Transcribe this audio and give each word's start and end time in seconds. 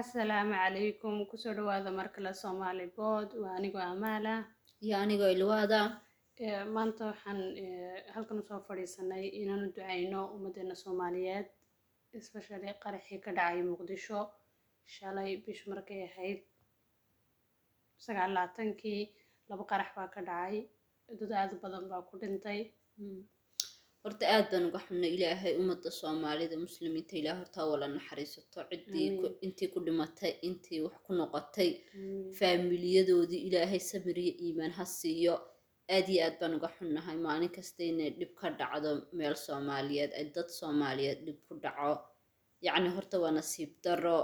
asalaamu 0.00 0.54
calaykum 0.62 1.14
ku 1.30 1.36
soo 1.42 1.54
dhawaada 1.56 1.90
markale 2.00 2.32
soomaali 2.42 2.86
bood 2.96 3.28
waa 3.42 3.54
anigoo 3.58 3.84
amaala 3.94 4.34
iyo 4.84 4.94
anigoo 5.04 5.30
ilwaada 5.36 5.80
maanta 6.74 7.02
waxaan 7.10 7.40
halkan 8.14 8.38
u 8.42 8.44
soo 8.48 8.60
fadhiisanay 8.68 9.24
inaan 9.40 9.62
u 9.66 9.68
duceyno 9.76 10.20
ummadeena 10.34 10.74
soomaaliyeed 10.84 11.46
especially 12.18 12.70
qaraxii 12.84 13.20
ka 13.24 13.30
dhacay 13.36 13.62
muqdisho. 13.70 14.20
Shalay 14.94 15.30
bishu 15.44 15.64
markay 15.72 16.00
ahayd 16.08 16.38
sagaal 18.04 18.30
labaatankii 18.36 19.02
laba 19.48 19.64
qarax 19.70 19.90
baa 19.96 20.08
ka 20.14 20.20
dhacay. 20.28 20.56
Dad 21.18 21.32
aad 21.40 21.50
u 21.54 21.62
badan 21.64 21.84
baa 21.92 22.02
ku 22.08 22.14
dhintay 22.22 22.60
horta 24.04 24.24
aad 24.34 24.46
baan 24.52 24.64
uga 24.68 24.80
xunay 24.86 25.10
ilaahay 25.16 25.52
ummadda 25.60 25.90
soomaalida 26.00 26.56
muslimiinta 26.66 27.14
ilaah 27.20 27.36
hortaa 27.40 27.66
wala 27.72 27.86
naxariisato. 27.96 28.58
Ciddii 28.70 29.08
intii 29.46 29.68
ku 29.72 29.78
dhimatay 29.86 30.32
intii 30.48 30.80
wax 30.84 30.96
ku 31.06 31.12
noqotay. 31.20 31.70
Faamiliyadoodii 32.38 33.42
ilaahay 33.48 33.80
sabir 33.90 34.16
iyo 34.24 34.32
iimaan 34.44 34.72
ha 34.78 34.84
siiyo. 34.98 35.34
Aad 35.94 36.06
iyo 36.12 36.20
aad 36.26 36.36
baan 36.40 36.54
uga 36.58 36.68
xunnahay. 36.76 37.16
Maalin 37.26 37.50
kasta 37.56 37.82
inay 37.90 38.10
dhib 38.18 38.32
ka 38.40 38.46
dhacdo 38.60 38.90
meel 39.18 39.34
soomaaliyeed 39.46 40.12
ay 40.18 40.26
dad 40.34 40.48
soomaaliyeed 40.58 41.20
dhib 41.26 41.38
ku 41.46 41.52
dhaco. 41.64 41.92
Yacni 42.66 42.88
horta 42.96 43.16
waa 43.22 43.32
nasiib 43.38 43.70
daro 43.84 44.18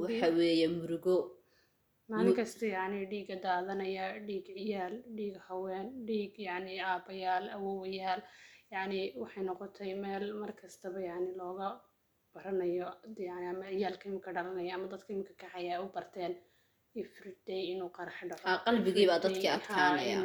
waxa 0.00 0.28
weeye 0.38 0.66
murugo. 0.76 1.16
Maalin 2.10 2.34
kasta 2.40 2.64
yacni 2.76 3.06
dhiiga 3.12 3.36
daadanaya 3.44 4.04
dhiig 4.26 4.46
ciyaal 4.56 4.94
dhiig 5.16 5.36
haween 5.46 5.86
dhiig 6.08 6.34
yacni 6.48 6.74
aabayaal 6.90 7.44
awowayaal 7.56 8.20
yacni 8.72 9.00
waxay 9.22 9.42
noqotay 9.48 9.90
meel 10.04 10.24
mar 10.40 10.52
kastaba 10.60 10.98
yacni 11.10 11.30
looga 11.40 11.68
baranayo 12.34 12.88
yacni 13.28 13.46
ama 13.52 13.64
ciyaalka 13.70 14.04
imika 14.10 14.30
dhalanaya 14.36 14.72
ama 14.76 14.86
dadka 14.92 15.10
imika 15.16 15.34
kaxaya 15.40 15.70
ay 15.76 15.82
u 15.84 15.88
barteen 15.96 16.32
everyday 17.00 17.62
inuu 17.72 17.90
qarax 17.96 18.16
dhaco. 18.30 18.42
Ah, 18.50 18.58
qalbigii 18.66 19.06
baa 19.10 19.18
everyday, 19.18 19.32
dadkii 19.34 19.48
haa, 19.50 19.58
adkaanaya. 19.58 20.18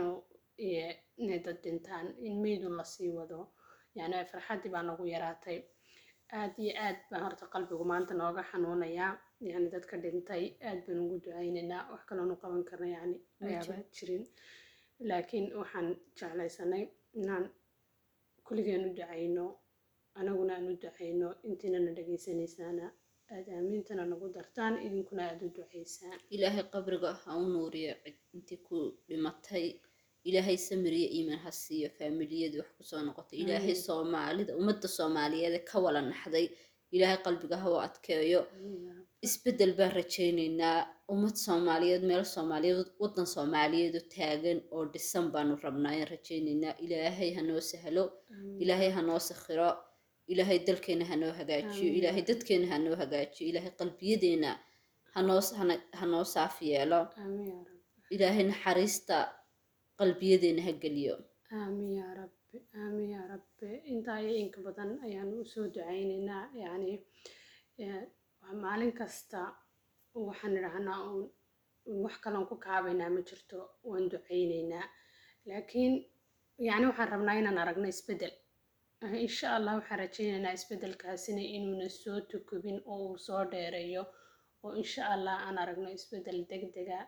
inay 1.23 1.39
dad 1.45 1.57
dhintaan 1.63 2.07
in 2.27 2.35
meydun 2.43 2.73
la 2.79 2.83
sii 2.93 3.09
wado. 3.17 3.39
Yacni 3.97 4.25
farxaddii 4.31 4.71
baa 4.75 4.83
nagu 4.89 5.03
yaraatay. 5.13 5.57
Aad 6.39 6.53
iyo 6.63 6.73
aad 6.85 6.97
baan 7.09 7.23
horta 7.25 7.45
qalbigu 7.53 7.83
maanta 7.91 8.13
nooga 8.13 8.43
xanuunayaa 8.51 9.13
yani 9.49 9.67
dadka 9.75 9.95
dhintay 10.03 10.43
aad 10.67 10.79
baan 10.87 10.99
ugu 11.05 11.15
ducaynaynaa 11.23 11.83
wax 11.91 12.01
kaloonu 12.09 12.35
qaban 12.41 12.63
karna 12.69 12.87
yani 12.95 13.15
ayaaba 13.45 13.75
jirin. 13.95 14.23
Laakiin 15.09 15.45
waxaan 15.59 15.87
jeclaysanay 16.19 16.83
inaan 17.19 17.45
kulligeen 18.49 18.83
u 18.89 18.93
ducayno 18.99 19.45
anaguna 20.19 20.53
aan 20.57 20.67
u 20.71 20.75
ducayno 20.83 21.27
intiinana 21.49 21.91
dhegaysanaysaana 21.97 22.85
aad 23.35 23.47
aamiintana 23.57 24.03
nagu 24.11 24.27
dartaan 24.37 24.75
idinkuna 24.85 25.23
aad 25.29 25.41
u 25.47 25.49
ducaysaan. 25.57 26.17
Ilaahay 26.35 26.63
qabriga 26.73 27.09
ha 27.23 27.31
u 27.41 27.43
nuuriyo 27.53 27.93
cid 28.03 28.17
intii 28.35 28.59
ku 28.67 28.77
dhimatay 29.07 29.65
ilaahay 30.29 30.57
samir 30.67 30.93
iyo 30.99 31.09
iimaan 31.17 31.39
ha 31.45 31.51
siiyo 31.61 31.89
faamiliyadii 31.97 32.59
wax 32.61 32.71
ku 32.77 32.83
soo 32.89 33.01
noqotay. 33.07 33.37
Ilaahay 33.43 33.75
soomaalida 33.87 34.51
ummadda 34.59 34.87
soomaaliyeed 34.97 35.53
ee 35.59 35.63
ka 35.69 35.77
wala 35.85 36.01
naxday 36.09 36.45
ilaahay 36.95 37.19
qalbiga 37.25 37.57
ha 37.63 37.67
u 37.73 37.77
adkeeyo 37.87 38.41
isbeddel 39.27 39.71
baan 39.79 39.91
rajaynaynaa 39.99 40.77
ummad 41.13 41.35
soomaaliyeed 41.45 42.03
meel 42.09 42.23
soomaaliyeed 42.35 42.87
waddan 43.01 43.27
soomaaliyeed 43.35 43.95
oo 43.99 44.05
taagan 44.15 44.59
oo 44.75 44.83
dhisan 44.93 45.25
baanu 45.33 45.53
rabnaa 45.65 45.91
ayaan 45.95 46.09
rajaynaynaa 46.15 46.73
ilaahay 46.85 47.29
ha 47.37 47.41
noo 47.49 47.61
sahlo. 47.71 48.03
Ilaahay 48.63 48.89
ha 48.95 49.01
noo 49.09 49.19
sakhiro. 49.29 49.69
Ilaahay 50.31 50.59
dalkeena 50.67 51.05
ha 51.09 51.15
noo 51.21 51.31
hagaajiyo. 51.39 51.89
Ilaahay 51.99 52.23
dadkeena 52.29 52.65
ha 52.71 52.77
noo 52.85 52.95
hagaajiyo. 53.01 53.45
Ilaahay 53.51 53.71
qalbiyadeena 53.79 54.51
ha 55.13 55.19
noo 55.27 55.39
hana- 55.59 55.83
ha 55.99 56.05
noo 56.13 56.23
saaf 56.33 56.55
yeelo. 56.69 57.01
Ilaahay 58.15 58.43
naxariista 58.51 59.15
qalbiyadeena 59.99 60.61
ha 60.67 60.71
geliyo 60.83 61.15
rabbi. 62.53 62.67
Aamiin 62.81 63.11
yaa 63.11 63.27
rabbi. 63.27 63.69
Intaa 63.91 64.19
iyo 64.19 64.33
inka 64.43 64.61
badan 64.61 64.99
ayaan 65.05 65.33
u 65.39 65.45
soo 65.45 65.67
ducaynaynaa. 65.67 66.49
Yacni 66.61 66.93
eh, 67.79 68.03
maalin 68.63 68.93
kasta 68.99 69.39
waxaan 70.27 70.57
idhahnaa 70.57 71.01
wax 72.03 72.15
kaloon 72.23 72.47
ku 72.49 72.55
kaabaynaa 72.65 73.09
ma 73.15 73.21
jirto 73.29 73.57
waan 73.89 74.09
ducaynaynaa. 74.11 74.85
Laakiin 75.47 75.93
yacni 76.67 76.85
waxaan 76.89 77.09
rabnaa 77.13 77.39
inaan 77.39 77.57
aragno 77.63 77.87
isbeddel. 77.87 78.33
Eh, 79.03 79.13
insha 79.25 79.55
allah 79.57 79.73
waxaan 79.79 79.99
rajaynaynaa 80.03 80.57
isbeddelkaasina 80.59 81.41
inuuna 81.55 81.89
soo 82.01 82.19
tukubin 82.31 82.77
oo 82.91 82.99
uu 83.07 83.17
soo 83.17 83.43
dheereeyo. 83.51 84.03
Oo 84.63 84.73
insha 84.81 85.01
allah 85.15 85.35
aan 85.45 85.57
aragno 85.63 85.89
isbeddel 85.97 86.39
degdega 86.49 86.99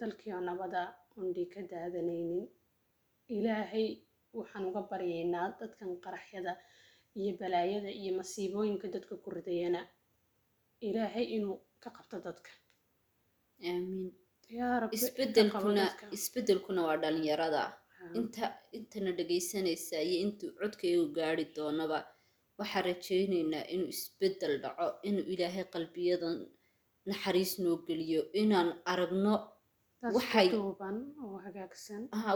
dalkii 0.00 0.32
oo 0.36 0.40
nabada 0.48 0.82
oon 1.16 1.28
ka 1.52 1.60
daadanaynin. 1.70 2.44
Ilaahay 3.36 3.88
waxaan 4.40 4.64
uga 4.70 4.80
baryaynaa 4.90 5.46
dadkan 5.60 5.90
qaraxyada 6.04 6.52
iyo 7.20 7.32
balaayada 7.40 7.90
iyo 8.00 8.10
masiibooyinka 8.18 8.86
dadka 8.94 9.14
ku 9.22 9.28
ridayana. 9.36 9.80
Ilaahay 10.86 11.26
inuu 11.36 11.56
ka 11.82 11.88
qabto 11.96 12.16
dadka. 12.26 12.50
Aamiin. 13.68 14.12
Isbeddelkuna 16.16 16.80
waa 16.88 16.96
dhalinyarada 17.02 17.62
inta 18.18 18.44
intana 18.76 19.10
dhegaysanaysa 19.18 19.96
iyo 20.08 20.16
intuu 20.24 20.50
codkaygu 20.58 21.06
gaari 21.16 21.44
doonaba 21.56 21.98
waxaan 22.58 22.84
rajaynaynaa 22.88 23.64
inuu 23.74 23.88
isbeddel 23.94 24.54
dhaco 24.62 24.86
inuu 25.08 25.24
ilaahay 25.32 25.64
qalbiyadan 25.74 26.34
naxariis 27.08 27.52
noo 27.62 27.76
geliyo 27.88 28.20
inaan 28.42 28.68
aragno 28.92 29.34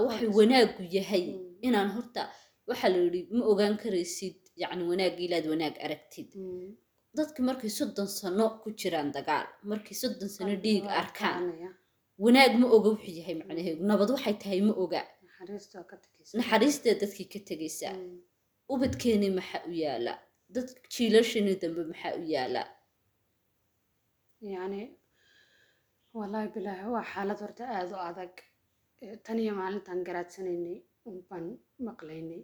waxay- 0.08 0.32
wanaagu 0.38 0.82
yahay. 0.96 1.24
Mm. 1.32 1.66
inaan 1.66 1.88
horta 1.96 2.22
waxaa 2.68 2.88
la 2.94 2.98
yidhi 3.04 3.20
ma 3.38 3.44
ogaan 3.52 3.74
karaysid 3.82 4.36
yacni 4.62 4.82
wanaagga 4.90 5.20
ilaad 5.26 5.46
wanaag 5.52 5.74
aragtid. 5.84 6.28
Mm. 6.36 6.68
dadki 7.16 7.40
markay 7.48 7.70
soddon 7.78 8.08
sano 8.18 8.46
ku 8.62 8.68
jiraan 8.80 9.08
dagaal 9.16 9.46
markay 9.70 9.94
soddon 10.02 10.28
sano 10.36 10.52
dhiig 10.64 10.84
arkaan 11.02 11.42
wanaag 12.24 12.52
ma 12.60 12.66
oga 12.76 12.88
wuxuu 12.94 13.14
yahay 13.18 13.34
macnaheedu 13.40 13.82
nabad 13.90 14.08
waxay 14.14 14.34
tahay 14.42 14.60
ma 14.68 14.74
oga. 14.84 15.02
Naxariista 15.26 15.74
waa 15.80 15.88
ka 15.90 15.96
tegaysa 16.04 16.32
naxariistee 16.38 16.94
dadkii 17.02 17.28
ka 17.32 17.38
tegaysa 17.48 17.88
Mm. 17.96 18.18
ubadkeenii 18.72 19.32
maxaa 19.38 19.62
u 19.70 19.72
yaalla. 19.82 20.12
Dad 20.54 20.68
jiilashanii 20.92 21.56
dambe 21.62 21.82
maxaa 21.90 22.12
u 22.20 22.22
yaalla 22.34 22.62
yacni 26.12 26.18
wallaahi 26.20 26.48
bilaahi 26.54 26.86
waa 26.94 27.04
xaalad 27.12 27.40
horta 27.44 27.64
aada 27.76 27.94
u 27.96 28.00
adag. 28.10 28.34
Eh, 29.02 29.16
tan 29.24 29.38
iyo 29.38 29.52
maalintaan 29.60 30.00
garaadsanaynay 30.08 30.78
unbaan 31.08 31.46
maqlaynay 31.86 32.42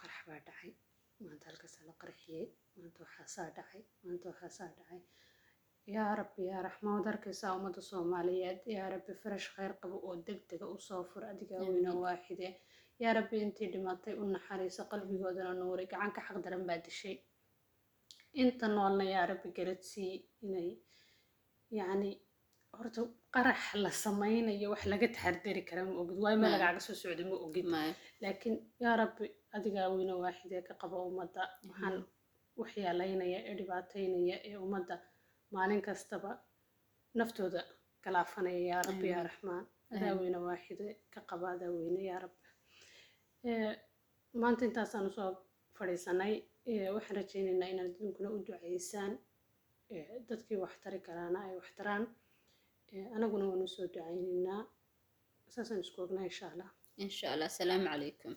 qarax 0.00 0.18
baa 0.28 0.40
dhacay. 0.46 0.72
Maanta 1.24 1.44
halkaasaa 1.48 1.84
la 1.88 1.94
qarxiyey 2.02 2.44
maanta 2.76 2.98
waxaasaa 3.04 3.48
dhacay 3.56 3.82
maanta 4.04 4.26
waxaasaa 4.30 4.70
dhacay. 4.76 5.00
Yaa 5.94 6.14
rabbi 6.20 6.42
yaa 6.50 6.62
raxma 6.66 6.90
wad 6.96 7.06
arkaysaa 7.12 7.54
ummadda 7.58 7.80
soomaaliyeed. 7.90 8.60
Yaa 8.76 8.88
rabbi 8.94 9.12
farash 9.22 9.48
khayr 9.54 9.72
qabo 9.80 9.96
oo 10.08 10.14
deg 10.26 10.38
dega 10.50 10.66
u 10.74 10.78
soo 10.88 11.02
fur 11.10 11.22
adigaa 11.32 11.62
weyna 11.70 11.90
waaxide. 12.04 12.48
Yaa 13.02 13.12
rabbi 13.18 13.36
intii 13.44 13.68
dhimatay 13.72 14.14
u 14.20 14.24
naxariiso 14.34 14.82
qalbigoodana 14.92 15.52
nuuri 15.60 15.84
gacanka 15.92 16.20
xaq 16.26 16.36
daran 16.44 16.64
baa 16.68 16.78
dishay. 16.86 17.16
Inta 18.42 18.66
noolna 18.76 19.04
yaa 19.14 19.26
rabbi 19.30 19.48
garadsii 19.58 20.12
inay 20.46 20.68
yacni 21.78 22.10
horta 22.78 23.02
qarax 23.34 23.60
la 23.84 23.90
sameynayo 24.04 24.66
wax 24.72 24.82
laga 24.92 25.06
taxardari 25.14 25.62
kara 25.68 25.82
ma 25.88 25.94
ogid 26.02 26.18
waayo 26.24 26.38
Ma. 26.42 26.48
lagaaga 26.54 26.80
soo 26.86 26.94
socda 27.02 27.24
ma 27.30 27.36
ogid. 27.46 27.66
Laakiin 28.22 28.56
yaa 28.82 28.96
rabbi 29.02 29.26
adigaa 29.56 29.88
weyne 29.94 30.14
waaxidee 30.22 30.62
ka 30.68 30.74
qaba 30.82 30.96
ummadda. 31.08 31.42
Waxaan 31.68 31.96
waxyaalaynaya 32.60 33.38
ee 33.48 33.54
dhibaataynaya 33.58 34.36
ee 34.48 34.56
ummadda 34.64 34.94
maalin 35.54 35.82
kastaba 35.88 36.30
naftooda 37.18 37.60
galaafanaya 38.04 38.60
yaa 38.70 38.82
rabbi 38.88 39.06
yaa 39.14 39.22
raxmaan. 39.28 39.64
Adaa 39.94 40.14
weyne 40.20 40.38
waaxide 40.48 40.86
ka 41.14 41.20
qaba 41.30 41.46
adaa 41.54 41.70
weyne 41.78 42.00
yaa 42.10 42.20
rabbi. 42.24 42.46
Maanta 44.42 44.62
intaasaan 44.68 45.06
u 45.10 45.12
soo 45.18 45.30
fadhiisanay 45.78 46.34
waxaan 46.96 47.16
rajaynaynaa 47.20 47.68
inaad 47.74 47.92
idinkuna 47.96 48.28
u 48.34 48.38
ducaysaan 48.46 49.12
Eh, 49.98 50.06
dadkii 50.28 50.58
wax 50.62 50.72
tari 50.82 50.98
karaana 51.06 51.38
ay 51.46 51.54
wax 51.60 51.68
taraan 51.78 52.02
Eh, 52.04 52.16
anaguna 53.16 53.44
waan 53.50 53.62
u 53.66 53.68
soo 53.74 53.86
ducaynaynaa 53.94 54.62
saasaan 55.54 55.80
isku 55.84 55.98
ognaa 56.04 56.24
insha 56.30 56.46
allah. 56.52 56.70
Insha 57.04 57.26
allah 57.32 57.46
asalaamu 57.52 57.86
calaykum 57.92 58.32